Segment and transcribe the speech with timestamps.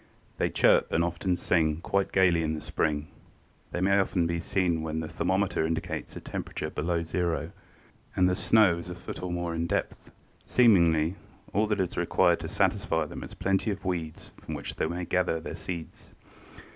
[0.39, 3.09] They chirp and often sing quite gaily in the spring.
[3.69, 7.51] They may often be seen when the thermometer indicates a temperature below zero
[8.15, 10.11] and the snow is a foot or more in depth.
[10.43, 11.17] Seemingly
[11.53, 14.87] all that is required to satisfy them is a plenty of weeds from which they
[14.87, 16.13] may gather the seeds.